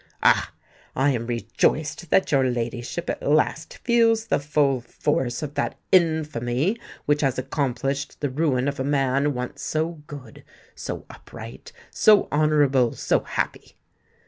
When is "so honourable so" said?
11.91-13.19